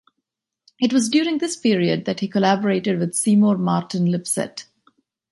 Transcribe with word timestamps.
It 0.79 0.93
was 0.93 1.09
during 1.09 1.37
this 1.37 1.55
period 1.55 2.05
that 2.05 2.21
he 2.21 2.27
collaborated 2.27 2.97
with 2.97 3.13
Seymour 3.13 3.59
Martin 3.59 4.07
Lipset. 4.07 4.65